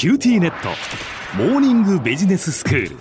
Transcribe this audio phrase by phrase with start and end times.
[0.00, 0.70] QTnet。
[1.36, 2.96] モーニングビジネススクール。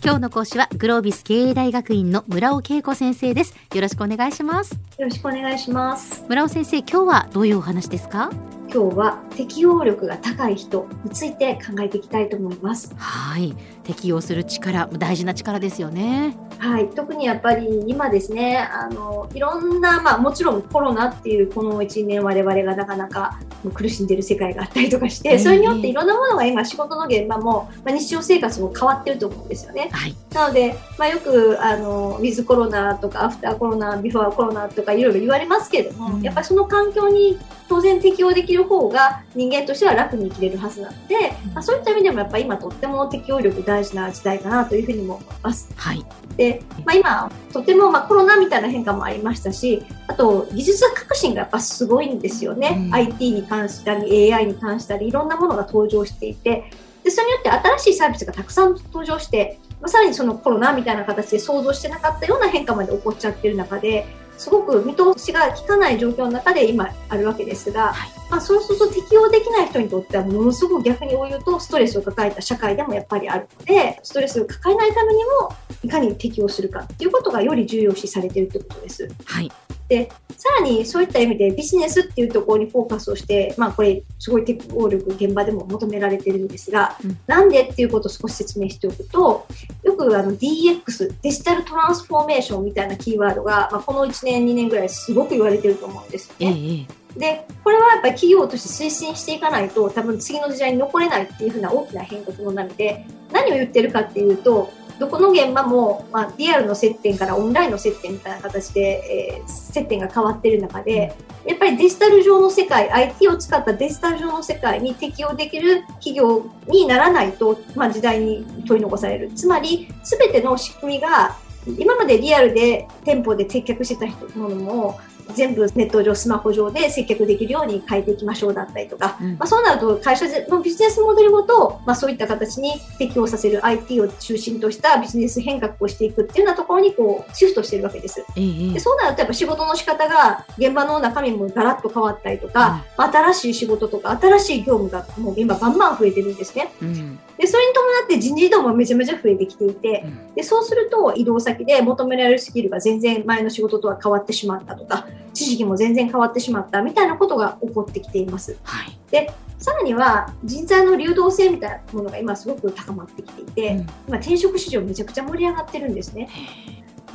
[0.00, 3.56] 今日の講師はグロービス経営大学院の村尾恵子先生です。
[3.74, 4.74] よろしくお願いします。
[4.96, 6.24] よろしくお願いします。
[6.28, 8.30] 村尾先生今日はどういうお話ですか？
[8.72, 12.94] 今日は適応力が高い人について考えていきたいと思います。
[12.96, 13.54] はい。
[13.84, 16.36] 適応する力大事な力ですよね。
[16.58, 16.88] はい。
[16.88, 23.38] 特にやっぱり今ですねあのいろんなまあもちろんコロナっていうこの1年我々がなかなか
[23.74, 29.90] 苦しんでいる世界があったりとかして、それによっていろんなものが今仕事の現場も、まあ、日常生活も変わってると思うんですよね。
[29.92, 45.72] はい、なので、まあ、よくあのウィズコロナとかアフターコロナビフォーコロナとかいろいろ言われますけれども、うん、やっぱりその環境に当然適応できる方が人間としては楽に生きれるはずなので、まあ、そういった意味でもやっぱり今とっても適応力大事な時代かなというふうにも思います。
[45.76, 46.04] はい、
[46.36, 56.70] で、まあ、今とてもまあコロナみたいな変化もありましたしあと技術革新がやっぱすごいんですよね、うん、IT に関したり AI に関したりいろんなものが登場していて。
[57.04, 64.06] でそれによって新しいサービスがたくさん登場してまあ、さらにそのコロナみたいな形で想像してなかったような変化まで起こっちゃってる中で
[64.38, 79.08] すごく見通しが効かない状況の中で今あるわけですが、はい、まあ、そうすると適応できない人にとってはものすごく逆に言うとストレスを抱えた社会でもやっぱりあるのでストレスを抱えないためにもいかに適応するかっていうことがより重要視されているということです。
[79.24, 79.50] はい
[79.88, 89.46] でさらにそういった意味でビジネスっていうところにフォーカスをして、まあ、これすごい適応力現場でも求められてるんですが、うん、なんでっていうことを少し説明しておくと
[89.82, 96.86] よくあの DX デジタルトランスフォーメーションみたいなキーワードが、まあ、この1年2年ぐらいすごく言われてると思うんですよね。
[96.90, 119.30] えでこれはやっぱり企業として推進していかないと多分次の時代に残れないっていうふうな大きな変革の波で何を言ってるかっていうとどこの現場も、まあ、リアルの接点からオンラインの接点みたいな形で、えー、接点が変わっている中で、やっぱりデジタル上の世界、IT を使ったデジタル上の世界に適応できる企業にならないと、まあ、時代に取り残される。
[119.34, 121.36] つまり、すべての仕組みが、
[121.78, 125.00] 今までリアルで店舗で接客してたものも、
[125.34, 138.24] 全部ネット上、スマホ上で接客できるように変えていきましょうだったりとか、うん、まあ、そうなると会社のビジネスモデルごと、まあ、そういった形に適応させる IT を中心としたビジネス変革をしていくっていうようなところにこうシフトしてるわけです。
[138.34, 146.72] でそうなるとやっぱ仕事の仕方が現場の中身もガラッと変わったりとか、うん、新しい仕事とか新しい業務がもう今バンバン増えてるんですね。
[146.80, 150.04] うん、でそれに伴って人事異動もめちゃめちゃ増えてきていて、
[150.34, 158.56] でそうすると移動先で求められるスキルが全然前の仕事とは変わってしまったとか知識も全然変わってしまったみたいなことが起こってきています。
[158.62, 166.28] はい、でさらには人材の流動性みたいなものが今すごく高まってきていて、うん、今転職市場めちゃくちゃ盛り上がってるんですね。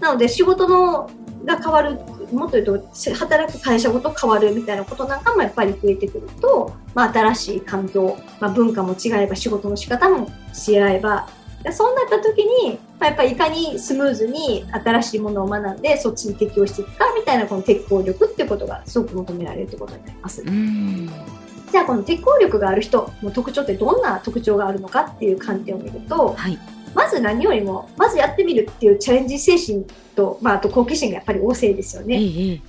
[0.00, 1.10] なので仕事の
[1.44, 1.98] が変わる
[2.32, 10.26] もっと言うと働く会社ごと変わるみたいなことなんかもやっぱり増えてくると、まあ、新しい環境、まあ、文化も違えば仕事の仕方も
[10.68, 11.28] 違えば
[11.72, 20.42] そうなった時に、まあ、やっぱりいかにスムーズに新しいものを学んでそっちに適応していくかみたいなこの適応力っていうことがすごく求められるってことになります。
[21.70, 26.58] じゃあこの適応力がある人の特徴ってどんな特徴があるのかっていう観点を見ると、はい、
[26.94, 29.84] まず何よりもまずやってみるっていうチャレンジ精神
[30.14, 32.16] と、まあ、あと好奇心がやっぱり旺盛ですよね。
[32.16, 32.60] ええ、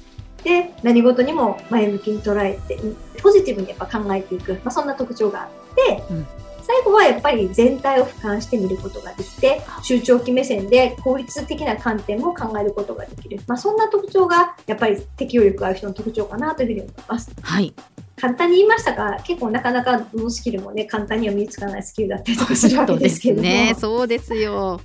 [0.44, 2.78] で何事にも前向きに捉えて
[3.22, 6.28] ポジティブにやっぱ考えていく、まあ、そんな特徴があって、うん
[6.68, 13.40] 最後はやっぱり全体を俯瞰してみることができて、中長期目線で効率的な観点も考えることができる。
[13.48, 17.32] まあ、そんな特徴がやっぱり適応力がある人の特徴かなというふうに思います。
[17.42, 17.74] はい。
[18.18, 23.42] 簡単に言いましたが、結構なかなかどのスキルもね、簡単には身につかないスキルだったりとかするわけですけども。
[23.44, 24.82] ね、そうですよ。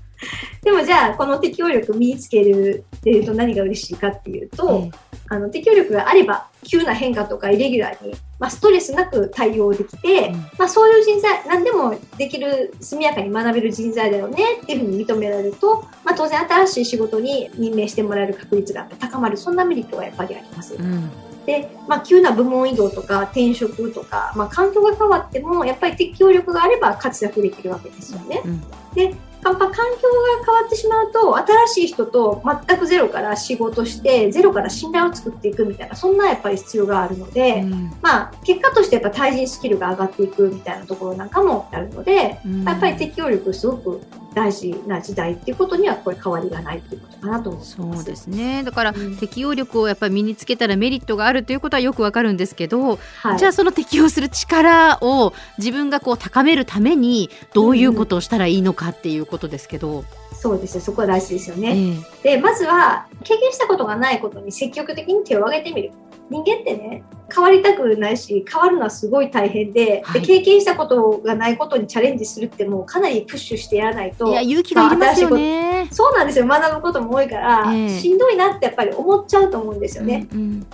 [0.62, 4.88] でもじゃあ、この適応力身につけるっていうと何が嬉しいかっていうと、
[5.32, 20.74] あの適応力があれば急な変化とかイレギュラーに、まあ、ストレスなく対応できて、うん、まあ、そういう人材何でもできる速やかに学べる人材だよねっていうふうに認められると、まあ、当然新しい仕事に任命してもらえる確率が高まるそんなメリットがやっぱりあります。
[20.74, 21.10] うん
[21.46, 28.42] で、まあ、急な部門移動とか転職とか、まあ、環境が変わってもやっぱり適応力があれば活躍できるわけですよね。
[28.44, 28.60] うん、
[28.94, 29.12] で
[29.44, 44.00] やっぱ環境が変わってしまうと新しい人と全くゼロから仕事してゼロから信頼を作っていくみたいなそんなやっぱり必要があるので、うん、まあ結果としてやっぱ対人スキルが上がっていくみたいなところなんかもあるので、うん、やっぱり適応力すごく
[44.34, 47.76] 大事な時代っていうことにはこれ変わりがないっていうことかなと思います。
[47.76, 48.62] そうですね。
[48.64, 60.04] だから、適応力をやっぱり身につけたらメリットがあるということはよくわかるんですけど、はい、じゃあその適応する力を自分がこう高めるためにどういうことをしたらいいのかっていうことですけど。
[60.32, 61.70] そうですね、そこは大事ですよね。
[61.70, 65.90] えー、で、まずは、経験したことがないことに積極的に手を挙げてみる。
[66.30, 75.88] 人間ってね変わりたくないし変わるのはすごい大変ではいで経験したことがないことにチャレンジするってもうかなりプッシュしてやらないといや勇気がいりますよね。
[75.90, 80.26] そうなんですよ学ぶことも多いから、ええしんどいなってやっぱり思っちゃうと思うんですよね。
[80.32, 80.66] うんうん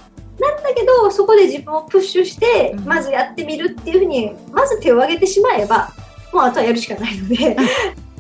[0.69, 5.90] だけどそこで自分をプッシュして、うんまずやってみるっていうふうにまず手を挙げてしまえば
[6.32, 7.56] もうあとはやるしかないので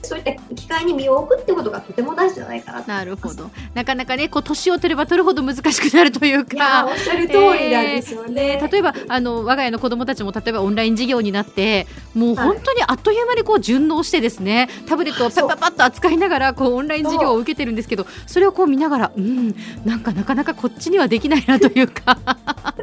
[0.02, 3.50] そういった機会に身を置くってことがとても大事じゃないかなとなるほど。
[3.74, 6.86] なかなかね、こう年を取れば取るほど難しくなるというか。
[6.88, 8.60] おっしゃる通りなんですよね。
[8.70, 19.54] 例えばあの我が家の子供たちも例えばオンライン授業になってもう本当にあっという間にこう順応してですねタブレットをパッパッパッと扱いながらこうオンライン授業を受けてるんですけどそれをこう見ながらうん
[19.84, 22.18] なんかなかなかこっちにはできないなというか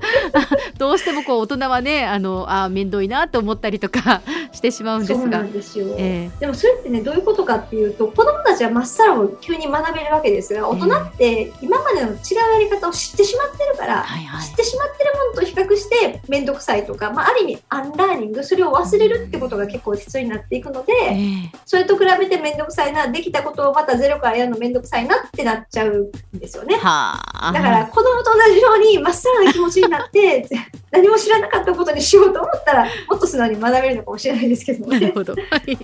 [0.77, 4.21] どうしてもこう大人はねあのあー面倒いなと思ったりとか
[4.51, 5.51] してしまうんですがそうなん。
[5.51, 12.15] ですよ、えでもそれってねどういうことかっていうと子供たちはまっさらを急に学べるわけですが大人って今までの違う
[12.53, 21.15] やり方を知ってしまってるから、はいはい知ってしまってるものと比較して面倒くさいとか、まあ、ある意味アンラーニングそれを忘れるってことが結構必要になっていくので、え
[21.45, 26.75] えそれと比べて面倒くさいなできたことをまたゼロからやるの面倒くさいなってなっちゃうんですよね。
[26.75, 27.51] はあ。
[27.51, 30.47] だから子供と同じようにまっさらな気持ちになって
[30.91, 34.99] 何も知らなかったことにしようと思ったらもっと素直に学べるのかもしれないですけどね。
[34.99, 35.33] なるほど。
[35.33, 35.77] はい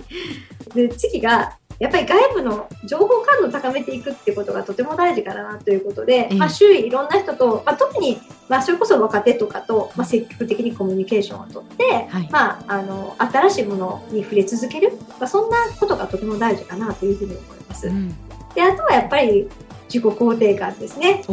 [0.74, 6.34] で次がやっぱり外部の情報感度を高めていくってことがとても大事かなということで、ええ。
[6.36, 12.28] まあ、周囲いろんな人と、まあ、特に、まあ、それこそ若手とかと、まあ、積極的にコミュニケーションをとって、はい。
[12.30, 17.88] まあ、あの新しいものに触れ続ける、まあ、そんなことがとても大事かなというふうに思います。
[17.88, 18.14] うん。
[18.54, 19.48] であとはやっぱり
[19.92, 21.24] 自己肯定感ですね。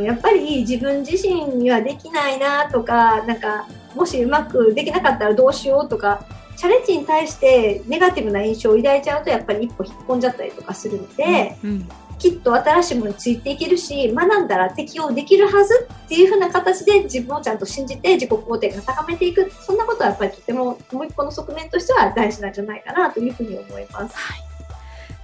[0.00, 6.24] やっぱり自分自身にはできないなとか、なんか、もしうまくできなかったらどうしようとか、
[6.62, 11.88] チャレンジに対してネガティブな印象を抱いちゃうと、やっぱり一歩引っ込んじゃったりとかするので、うん
[12.20, 24.14] きっと新しいものについていけるし、学んだら適応できるはずっていう風な形で自分をちゃんと信じて自己肯定感を高めていく、そんなことはやっぱりとてももう一個の側面としては大事なんじゃないかなというふうに思います。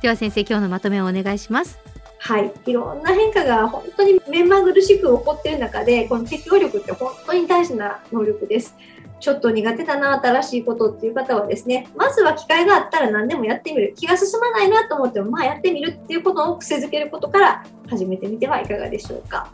[0.02, 1.78] では先生今日のまとめをお願いします。
[2.18, 8.74] はい、いろんな変化が本当に目まぐるしく起こっている中で、この適応力って本当に大事な能力です。
[9.20, 13.94] ちょっと苦手だな、新しいことっていう方はですね、まずは機会があったら何でもやってみる。
[13.96, 19.48] 気が進まないなと思っても、まあやってみるっていうことを癖づけることから始めてみてはいかがでしょうか。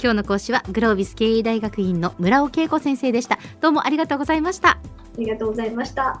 [0.00, 3.38] 今日の講師はグロービス経営大学院の村尾恵子先生でした。
[3.60, 4.70] どうもありがとうございました。
[4.70, 4.78] あ
[5.16, 6.20] りがとうございました。